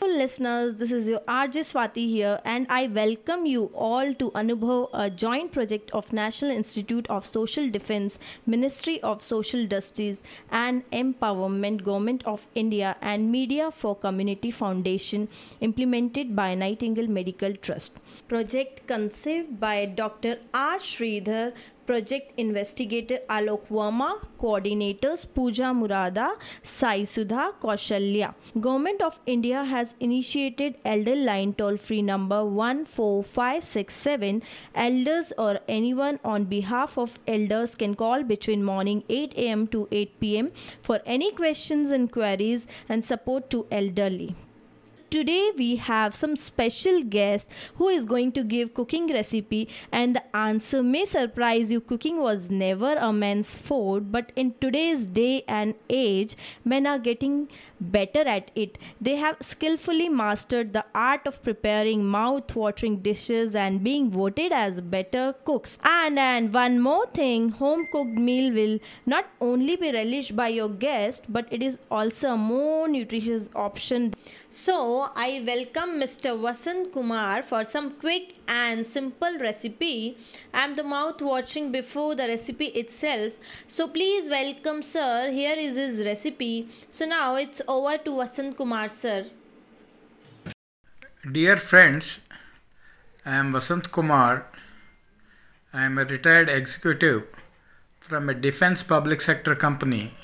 Hello, 0.00 0.16
listeners. 0.16 0.76
This 0.76 0.92
is 0.92 1.08
your 1.08 1.18
RJ 1.26 1.62
Swati 1.68 2.06
here, 2.08 2.40
and 2.44 2.68
I 2.70 2.86
welcome 2.86 3.46
you 3.46 3.64
all 3.74 4.14
to 4.14 4.30
Anubhav, 4.30 4.90
a 4.92 5.10
joint 5.10 5.50
project 5.50 5.90
of 5.90 6.12
National 6.12 6.52
Institute 6.52 7.08
of 7.10 7.26
Social 7.26 7.68
Defense, 7.68 8.16
Ministry 8.46 9.00
of 9.02 9.24
Social 9.24 9.66
Justice 9.66 10.22
and 10.52 10.88
Empowerment, 10.92 11.82
Government 11.82 12.22
of 12.26 12.46
India, 12.54 12.94
and 13.00 13.32
Media 13.32 13.72
for 13.72 13.96
Community 13.96 14.52
Foundation, 14.52 15.28
implemented 15.60 16.36
by 16.36 16.54
Nightingale 16.54 17.08
Medical 17.08 17.56
Trust. 17.56 17.98
Project 18.28 18.86
conceived 18.86 19.58
by 19.58 19.84
Dr. 19.84 20.38
R. 20.54 20.78
Sridhar, 20.78 21.54
project 21.88 22.32
investigator 22.42 23.18
Alok 23.34 23.68
Verma, 23.74 24.08
coordinators 24.40 25.26
Pooja 25.34 25.68
Murada, 25.78 26.26
Sai 26.62 27.04
Sudha 27.04 27.52
Kaushalya. 27.62 28.34
Government 28.60 29.00
of 29.00 29.18
India 29.26 29.64
has 29.64 29.94
initiated 29.98 30.76
elder 30.84 31.16
line 31.16 31.54
toll 31.54 31.78
free 31.78 32.02
number 32.02 32.40
14567. 32.44 34.42
Elders 34.74 35.32
or 35.38 35.60
anyone 35.66 36.20
on 36.24 36.44
behalf 36.44 36.98
of 36.98 37.18
elders 37.26 37.74
can 37.74 37.94
call 37.94 38.22
between 38.22 38.62
morning 38.62 39.02
8 39.08 39.32
am 39.36 39.66
to 39.68 39.88
8 39.90 40.20
pm 40.20 40.52
for 40.82 41.00
any 41.06 41.32
questions 41.32 41.90
and 41.90 42.12
queries 42.12 42.66
and 42.90 43.02
support 43.12 43.48
to 43.48 43.66
elderly. 43.70 44.36
Today 45.10 45.52
we 45.56 45.76
have 45.76 46.14
some 46.14 46.36
special 46.36 47.02
guest 47.02 47.48
who 47.76 47.88
is 47.88 48.04
going 48.04 48.30
to 48.32 48.44
give 48.44 48.74
cooking 48.74 49.06
recipe 49.10 49.66
and 49.90 50.14
the 50.14 50.36
answer 50.36 50.82
may 50.82 51.06
surprise 51.06 51.70
you. 51.70 51.80
Cooking 51.80 52.20
was 52.20 52.50
never 52.50 52.92
a 52.92 53.10
man's 53.10 53.56
forte 53.56 54.04
but 54.04 54.32
in 54.36 54.52
today's 54.60 55.06
day 55.06 55.44
and 55.48 55.74
age 55.88 56.36
men 56.62 56.86
are 56.86 56.98
getting 56.98 57.48
better 57.80 58.20
at 58.20 58.50
it. 58.54 58.76
They 59.00 59.16
have 59.16 59.36
skillfully 59.40 60.10
mastered 60.10 60.74
the 60.74 60.84
art 60.94 61.26
of 61.26 61.42
preparing 61.42 62.04
mouth 62.04 62.54
watering 62.54 63.00
dishes 63.00 63.54
and 63.54 63.82
being 63.82 64.10
voted 64.10 64.52
as 64.52 64.82
better 64.82 65.34
cooks. 65.44 65.78
And 65.84 66.18
and 66.18 66.52
one 66.52 66.80
more 66.80 67.06
thing 67.06 67.48
home 67.48 67.86
cooked 67.92 68.18
meal 68.18 68.52
will 68.52 68.78
not 69.06 69.26
only 69.40 69.76
be 69.76 69.90
relished 69.90 70.36
by 70.36 70.48
your 70.48 70.68
guest 70.68 71.24
but 71.30 71.46
it 71.50 71.62
is 71.62 71.78
also 71.90 72.32
a 72.32 72.36
more 72.36 72.88
nutritious 72.88 73.48
option. 73.54 74.12
So 74.50 74.97
I 75.02 75.42
welcome 75.46 76.00
Mr. 76.00 76.30
Vasant 76.40 76.92
Kumar 76.92 77.42
for 77.42 77.64
some 77.64 77.92
quick 77.92 78.34
and 78.46 78.86
simple 78.86 79.38
recipe. 79.38 80.16
I 80.52 80.64
am 80.64 80.76
the 80.76 80.82
mouth 80.82 81.22
watching 81.22 81.70
before 81.70 82.14
the 82.14 82.26
recipe 82.26 82.66
itself. 82.66 83.32
So 83.66 83.88
please 83.88 84.28
welcome 84.28 84.82
sir. 84.82 85.30
Here 85.30 85.56
is 85.56 85.76
his 85.76 86.04
recipe. 86.04 86.68
So 86.88 87.06
now 87.06 87.36
it's 87.36 87.62
over 87.68 87.98
to 87.98 88.10
Vasant 88.10 88.56
Kumar 88.56 88.88
sir. 88.88 89.26
Dear 91.32 91.56
friends, 91.56 92.20
I 93.24 93.34
am 93.34 93.52
Vasant 93.52 93.90
Kumar. 93.90 94.46
I 95.72 95.84
am 95.84 95.98
a 95.98 96.04
retired 96.04 96.48
executive 96.48 97.26
from 98.00 98.28
a 98.28 98.34
defense 98.34 98.82
public 98.82 99.20
sector 99.20 99.54
company, 99.54 100.14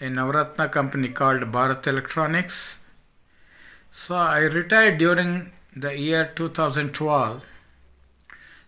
a 0.00 0.08
Navratna 0.08 0.70
company 0.70 1.08
called 1.08 1.40
Bharat 1.52 1.86
Electronics. 1.86 2.78
So 3.90 4.14
I 4.14 4.40
retired 4.40 4.98
during 4.98 5.52
the 5.76 5.98
year 5.98 6.32
2012. 6.34 7.42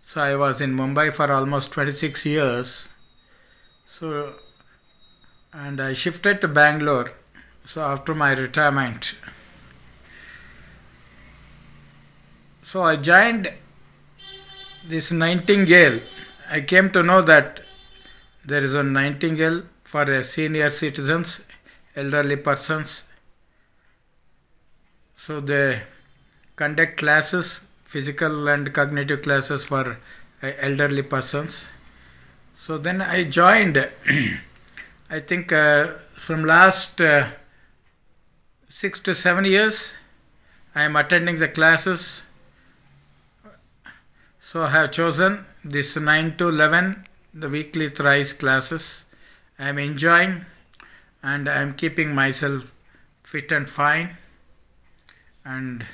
So 0.03 0.21
I 0.21 0.37
was 0.37 0.61
in 0.61 0.77
Mumbai 0.77 1.15
for 1.15 1.31
almost 1.31 1.73
26 1.73 2.27
years. 2.27 2.89
So 3.87 4.35
and 5.53 5.81
I 5.81 5.95
shifted 5.95 6.41
to 6.41 6.49
Bangalore. 6.49 7.13
So 7.65 7.83
after 7.83 8.15
my 8.15 8.33
retirement, 8.33 9.15
so 12.63 12.83
I 12.83 12.97
joined 12.97 13.53
this 14.87 15.11
Nightingale. 15.13 16.01
I 16.51 16.61
came 16.63 16.91
to 16.91 17.03
know 17.03 17.23
that 17.23 17.61
there 18.45 18.63
is 18.65 18.75
a 18.75 18.83
Nightingale 18.83 19.63
for 19.85 20.23
senior 20.23 20.71
citizens, 20.71 21.41
elderly 21.95 22.37
persons. 22.37 23.05
So 25.23 25.39
they 25.39 25.83
conduct 26.57 26.97
classes, 26.97 27.61
physical 27.85 28.49
and 28.49 28.73
cognitive 28.73 29.21
classes 29.21 29.65
for 29.65 29.99
uh, 30.43 30.51
elderly 30.61 31.03
persons. 31.03 31.69
So 32.55 32.79
then 32.79 33.03
I 33.03 33.25
joined. 33.25 33.77
I 35.11 35.21
think 35.21 35.53
uh, 35.53 35.89
from 36.15 36.45
last 36.45 37.03
uh, 37.03 37.33
six 38.67 38.99
to 39.01 39.15
seven 39.15 39.45
years, 39.45 39.93
I 40.75 40.85
am 40.85 40.97
attending 40.97 41.39
the 41.39 41.49
classes. 41.49 42.23
So 44.41 44.63
I 44.63 44.71
have 44.71 44.91
chosen 44.91 45.45
this 45.63 45.97
9 45.97 46.39
to 46.39 46.49
11, 46.49 47.05
the 47.35 47.51
weekly 47.51 47.91
thrice 47.91 48.33
classes. 48.33 49.05
I 49.59 49.69
am 49.69 49.77
enjoying 49.77 50.47
and 51.23 51.47
I 51.47 51.61
am 51.61 51.75
keeping 51.75 52.15
myself 52.15 52.73
fit 53.23 53.53
and 53.53 53.69
fine. 53.69 54.17
And 55.53 55.87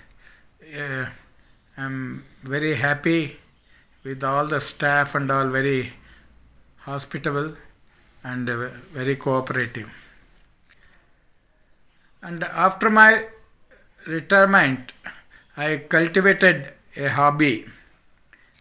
uh, 0.79 1.07
I'm 1.77 2.25
very 2.43 2.75
happy 2.75 3.37
with 4.05 4.23
all 4.23 4.47
the 4.47 4.61
staff 4.61 5.15
and 5.15 5.31
all 5.31 5.49
very 5.49 5.93
hospitable 6.89 7.55
and 8.23 8.51
uh, 8.51 8.69
very 8.93 9.17
cooperative. 9.17 9.89
And 12.23 12.45
after 12.45 12.91
my 12.91 13.27
retirement, 14.07 14.93
I 15.57 15.79
cultivated 15.79 16.73
a 16.97 17.09
hobby 17.09 17.67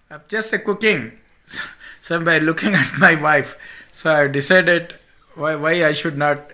of 0.09 0.27
just 0.27 0.53
a 0.53 0.59
cooking. 0.59 1.19
So 2.05 2.19
by 2.23 2.37
looking 2.37 2.75
at 2.75 2.99
my 2.99 3.15
wife, 3.19 3.57
so 3.91 4.13
I 4.13 4.27
decided 4.27 4.93
why, 5.33 5.55
why 5.55 5.83
I 5.85 5.93
should 5.93 6.19
not 6.19 6.51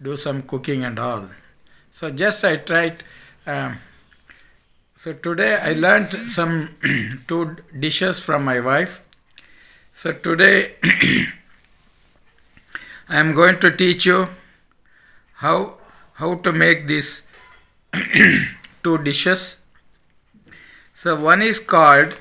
do 0.00 0.16
some 0.16 0.42
cooking 0.42 0.84
and 0.84 0.96
all. 0.96 1.28
So 1.90 2.10
just 2.10 2.44
I 2.44 2.54
tried. 2.58 3.02
Um, 3.44 3.78
so 4.96 5.12
today 5.12 5.56
I 5.56 5.72
learned 5.72 6.30
some 6.30 6.76
two 7.26 7.56
dishes 7.76 8.20
from 8.20 8.44
my 8.44 8.60
wife. 8.60 9.00
So 9.92 10.12
today 10.12 10.74
I 13.08 13.18
am 13.18 13.34
going 13.34 13.58
to 13.58 13.76
teach 13.76 14.06
you 14.06 14.28
how 15.34 15.78
how 16.14 16.36
to 16.36 16.52
make 16.52 16.86
these 16.86 17.22
two 18.84 18.98
dishes. 18.98 19.56
So 20.94 21.20
one 21.20 21.42
is 21.42 21.58
called 21.58 22.16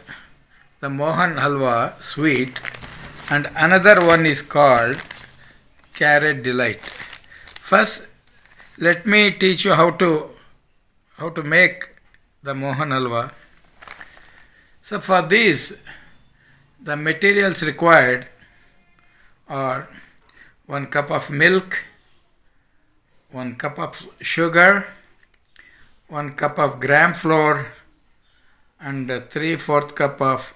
the 0.80 0.90
Mohan 0.90 1.36
Halwa 1.36 2.02
sweet 2.02 2.60
and 3.30 3.48
another 3.56 4.04
one 4.04 4.26
is 4.26 4.42
called 4.42 5.00
carrot 5.94 6.42
delight. 6.42 6.82
First 6.82 8.08
let 8.80 9.06
me 9.06 9.30
teach 9.30 9.66
you 9.66 9.76
how 9.76 9.92
to 9.92 10.32
how 11.22 11.30
to 11.30 11.44
make 11.44 11.90
the 12.42 12.54
Mohan 12.56 12.90
Halwa. 12.90 13.32
So 14.82 15.00
for 15.00 15.22
this 15.22 15.74
the 16.82 16.96
materials 16.98 17.62
required 17.62 18.28
are 19.48 19.88
1 20.66 20.88
cup 20.88 21.12
of 21.12 21.30
milk, 21.30 21.84
1 23.30 23.54
cup 23.56 23.78
of 23.78 24.10
sugar, 24.20 24.88
1 26.08 26.32
cup 26.32 26.58
of 26.58 26.80
gram 26.80 27.14
flour, 27.14 27.68
and 28.80 29.08
3 29.30 29.58
4th 29.58 29.94
cup 29.94 30.20
of 30.22 30.56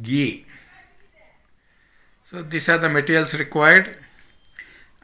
ghee. 0.00 0.46
So 2.24 2.42
these 2.42 2.70
are 2.70 2.78
the 2.78 2.88
materials 2.88 3.34
required 3.34 3.98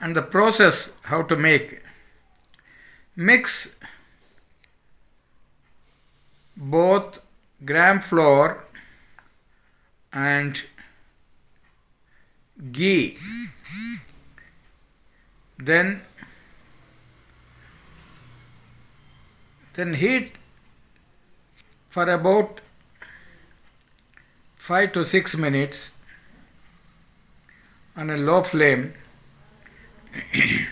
and 0.01 0.17
the 0.17 0.23
process 0.23 0.89
how 1.03 1.21
to 1.25 1.37
make. 1.37 1.83
Mix 3.15 3.69
both 6.61 7.21
gram 7.65 8.01
flour 8.01 8.65
and 10.13 10.63
ghee. 12.71 13.17
Then 15.59 16.03
then 19.73 19.95
heat 19.95 20.33
for 21.89 22.05
about 22.11 22.61
5 24.57 24.93
to 24.93 25.05
6 25.05 25.37
minutes 25.37 25.91
on 27.97 28.11
a 28.11 28.17
low 28.17 28.43
flame. 28.43 28.93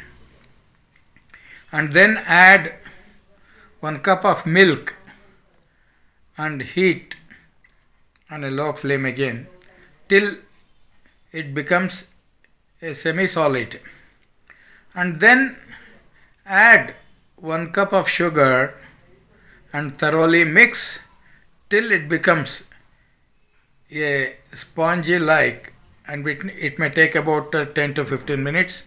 And 1.70 1.93
then 1.93 2.17
add 2.26 2.79
1 3.81 4.00
cup 4.00 4.25
of 4.25 4.46
milk 4.46 4.97
and 6.38 6.62
heat 6.62 7.17
on 8.31 8.44
a 8.44 8.50
low 8.50 8.73
flame 8.73 9.05
again 9.05 9.46
till 10.08 10.29
it 11.32 11.52
becomes 11.55 12.05
a 12.81 12.94
semi 12.94 13.26
solid 13.26 13.81
and 14.94 15.20
then 15.20 15.56
add 16.46 16.94
1 17.37 17.73
cup 17.73 17.93
of 17.93 18.08
sugar 18.08 18.75
and 19.73 19.99
thoroughly 19.99 20.44
mix 20.44 21.00
till 21.70 21.93
it 21.93 22.08
becomes 22.08 22.62
a 23.90 24.37
spongy 24.52 25.19
like 25.19 25.73
and 26.06 26.26
it, 26.26 26.40
it 26.69 26.79
may 26.79 26.88
take 26.88 27.14
about 27.14 27.55
uh, 27.55 27.67
10 27.67 27.94
to 27.94 28.05
15 28.05 28.43
minutes 28.43 28.85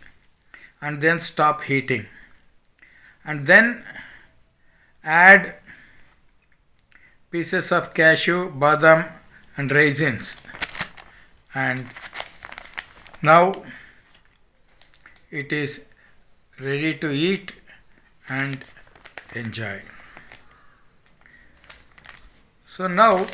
and 0.81 1.01
then 1.01 1.19
stop 1.19 1.63
heating. 1.63 2.07
And 3.24 3.45
then 3.45 3.83
add 5.03 5.56
pieces 7.31 7.71
of 7.71 7.93
cashew 7.93 8.39
badam 8.63 9.05
and 9.57 9.71
raisins 9.71 10.35
and 11.53 11.85
now 13.21 13.45
it 15.29 15.53
is 15.53 15.81
ready 16.59 16.93
to 17.05 17.11
eat 17.11 17.53
and 18.27 18.63
enjoy 19.43 19.81
so 22.65 22.87
now 22.87 23.25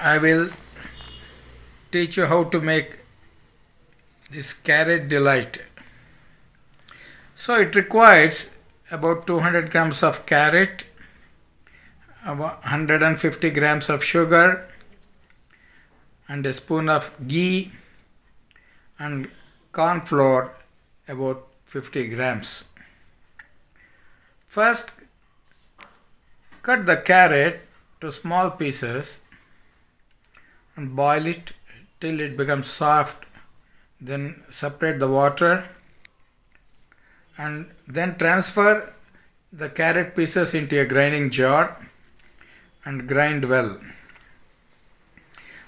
I 0.00 0.18
will 0.18 0.50
teach 1.90 2.16
you 2.16 2.26
how 2.26 2.44
to 2.44 2.60
make 2.60 2.98
this 4.30 4.52
carrot 4.52 5.08
delight. 5.08 5.62
So 7.34 7.56
it 7.56 7.74
requires 7.74 8.50
about 8.90 9.26
200 9.26 9.70
grams 9.70 10.02
of 10.02 10.24
carrot, 10.26 10.84
150 12.36 13.50
grams 13.50 13.88
of 13.88 14.04
sugar, 14.04 14.68
and 16.28 16.44
a 16.44 16.52
spoon 16.52 16.88
of 16.88 17.14
ghee, 17.26 17.72
and 18.98 19.30
corn 19.72 20.00
flour 20.00 20.54
about 21.06 21.46
50 21.66 22.08
grams. 22.08 22.64
First, 24.46 24.90
cut 26.62 26.86
the 26.86 26.96
carrot 26.96 27.60
to 28.00 28.10
small 28.12 28.50
pieces 28.50 29.20
and 30.76 30.94
boil 30.94 31.26
it 31.26 31.52
till 32.00 32.20
it 32.20 32.36
becomes 32.36 32.66
soft. 32.66 33.24
Then 34.00 34.42
separate 34.48 34.98
the 35.00 35.08
water 35.08 35.68
and 37.36 37.70
then 37.86 38.16
transfer 38.16 38.92
the 39.52 39.68
carrot 39.68 40.14
pieces 40.14 40.54
into 40.54 40.80
a 40.80 40.84
grinding 40.84 41.30
jar 41.30 41.78
and 42.88 43.06
grind 43.12 43.44
well. 43.52 43.70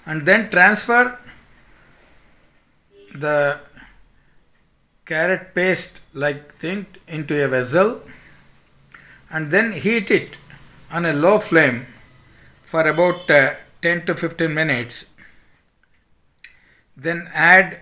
And 0.05 0.25
then 0.25 0.49
transfer 0.49 1.19
the 3.13 3.59
carrot 5.05 5.53
paste 5.53 5.99
like 6.13 6.55
thing 6.63 6.85
into 7.07 7.35
a 7.43 7.47
vessel 7.47 8.01
and 9.29 9.51
then 9.51 9.71
heat 9.85 10.09
it 10.09 10.37
on 10.89 11.05
a 11.05 11.13
low 11.13 11.37
flame 11.39 11.85
for 12.65 12.87
about 12.87 13.29
uh, 13.29 13.53
10 13.81 14.05
to 14.07 14.15
15 14.15 14.53
minutes. 14.53 15.05
Then 16.95 17.29
add 17.33 17.81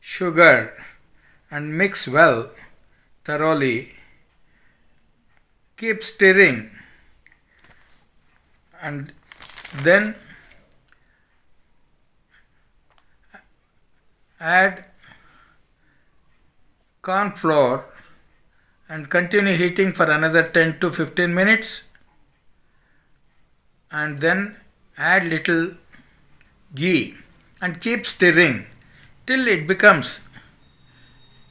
sugar 0.00 0.56
and 1.50 1.76
mix 1.78 2.06
well 2.06 2.50
thoroughly. 3.24 3.92
Keep 5.76 6.02
stirring 6.02 6.70
and 8.82 9.12
then 9.82 10.14
add 14.40 14.84
corn 17.02 17.30
flour 17.32 17.84
and 18.88 19.10
continue 19.10 19.56
heating 19.56 19.92
for 19.92 20.10
another 20.10 20.42
10 20.48 20.78
to 20.80 20.92
15 20.92 21.34
minutes. 21.34 21.82
And 23.90 24.20
then 24.20 24.56
add 24.96 25.26
little 25.26 25.74
ghee 26.74 27.14
and 27.60 27.80
keep 27.80 28.06
stirring 28.06 28.66
till 29.26 29.46
it 29.48 29.66
becomes 29.66 30.20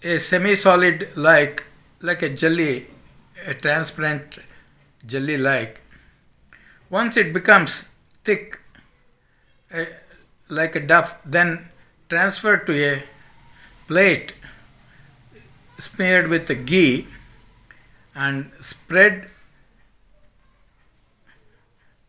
a 0.04 0.20
semi 0.20 0.56
solid 0.56 1.10
like 1.16 1.64
like 2.02 2.22
a 2.22 2.30
jelly 2.30 2.88
a 3.48 3.54
transparent 3.54 4.38
jelly 5.06 5.38
like 5.38 5.82
once 6.90 7.18
it 7.18 7.34
becomes 7.34 7.86
thick 8.24 8.60
uh, 9.74 9.86
like 10.50 10.76
a 10.76 10.80
duff 10.80 11.22
then 11.26 11.70
transfer 12.10 12.58
to 12.58 12.74
a 12.74 13.04
plate 13.88 14.34
smeared 15.80 16.28
with 16.28 16.66
ghee 16.66 17.08
and 18.14 18.52
spread 18.62 19.30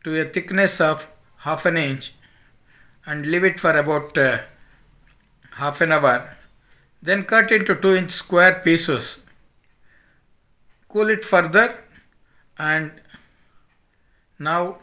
to 0.04 0.20
a 0.20 0.24
thickness 0.24 0.80
of 0.80 1.08
half 1.38 1.66
an 1.66 1.76
inch 1.76 2.12
and 3.04 3.26
leave 3.26 3.44
it 3.44 3.58
for 3.58 3.76
about 3.76 4.16
uh, 4.16 4.38
half 5.54 5.80
an 5.80 5.92
hour. 5.92 6.36
Then 7.02 7.24
cut 7.24 7.50
into 7.50 7.74
2 7.74 7.94
inch 7.94 8.10
square 8.10 8.60
pieces. 8.64 9.22
Cool 10.88 11.10
it 11.10 11.24
further 11.24 11.82
and 12.58 12.92
now 14.38 14.78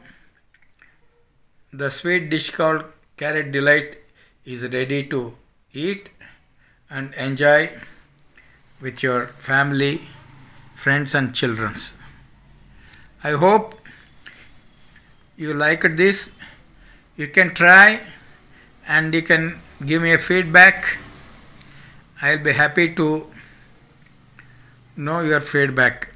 the 1.72 1.90
sweet 1.90 2.30
dish 2.30 2.50
called 2.52 2.84
carrot 3.18 3.52
delight 3.52 3.98
is 4.46 4.64
ready 4.64 5.04
to 5.08 5.36
eat 5.72 6.10
and 6.90 7.14
enjoy 7.14 7.70
with 8.82 9.02
your 9.02 9.28
family, 9.40 10.02
friends 10.76 11.16
and 11.16 11.34
children. 11.34 11.76
I 13.24 13.32
hope 13.32 13.80
you 15.38 15.54
liked 15.54 15.98
this. 15.98 16.30
You 17.16 17.28
can 17.28 17.54
try 17.54 18.02
and 18.88 19.14
you 19.14 19.22
can 19.22 19.62
give 19.86 20.02
me 20.02 20.14
a 20.14 20.18
feedback. 20.18 20.98
I'll 22.22 22.44
be 22.44 22.54
happy 22.54 22.94
to 22.96 23.32
know 24.96 25.22
your 25.22 25.42
feedback. 25.42 26.10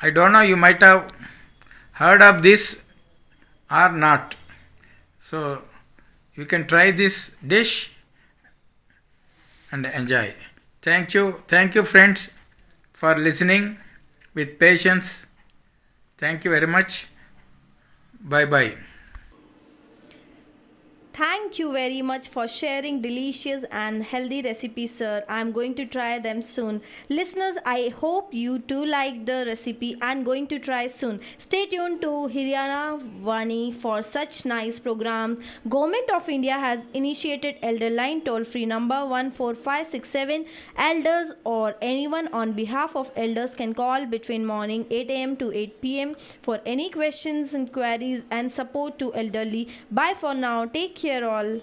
I 0.00 0.10
don't 0.10 0.32
know, 0.32 0.40
you 0.40 0.56
might 0.56 0.82
have 0.82 1.12
heard 1.94 2.22
of 2.22 2.42
this 2.42 2.80
or 3.70 3.90
not. 3.92 4.36
So 5.20 5.62
you 6.34 6.46
can 6.46 6.66
try 6.66 6.90
this 6.90 7.30
dish 7.46 7.92
and 9.70 9.86
enjoy. 9.86 10.34
Thank 10.82 11.14
you. 11.14 11.42
Thank 11.48 11.74
you, 11.74 11.84
friends, 11.84 12.30
for 12.92 13.16
listening 13.16 13.78
with 14.34 14.58
patience. 14.58 15.26
Thank 16.18 16.44
you 16.44 16.50
very 16.50 16.66
much. 16.66 17.06
Bye 18.20 18.46
bye. 18.46 18.76
Thank 21.16 21.60
you 21.60 21.70
very 21.72 22.02
much 22.02 22.26
for 22.26 22.48
sharing 22.48 23.00
delicious 23.00 23.62
and 23.70 24.02
healthy 24.02 24.42
recipes, 24.42 24.96
sir. 24.96 25.24
I'm 25.28 25.52
going 25.52 25.76
to 25.76 25.86
try 25.86 26.18
them 26.18 26.42
soon. 26.42 26.82
Listeners, 27.08 27.54
I 27.64 27.94
hope 28.00 28.34
you 28.34 28.58
too 28.58 28.84
like 28.84 29.24
the 29.24 29.44
recipe 29.46 29.96
and 30.02 30.24
going 30.24 30.48
to 30.48 30.58
try 30.58 30.88
soon. 30.88 31.20
Stay 31.38 31.66
tuned 31.66 32.00
to 32.00 32.08
Hiriyara 32.08 33.22
Vani 33.22 33.72
for 33.72 34.02
such 34.02 34.44
nice 34.44 34.80
programs. 34.80 35.38
Government 35.68 36.10
of 36.10 36.28
India 36.28 36.54
has 36.54 36.84
initiated 36.94 37.58
Elder 37.62 37.90
Line 37.90 38.22
toll 38.22 38.42
free 38.42 38.66
number 38.66 38.96
14567. 39.06 40.46
Elders 40.76 41.30
or 41.44 41.76
anyone 41.80 42.26
on 42.32 42.54
behalf 42.54 42.96
of 42.96 43.12
elders 43.14 43.54
can 43.54 43.72
call 43.72 44.04
between 44.04 44.44
morning 44.44 44.84
8 44.90 45.10
am 45.10 45.36
to 45.36 45.52
8 45.52 45.80
pm 45.80 46.16
for 46.42 46.60
any 46.66 46.90
questions, 46.90 47.54
inquiries, 47.54 48.24
and 48.32 48.50
support 48.50 48.98
to 48.98 49.14
elderly. 49.14 49.68
Bye 49.92 50.14
for 50.18 50.34
now. 50.34 50.64
Take 50.64 50.96
care, 50.96 51.03
all. 51.24 51.60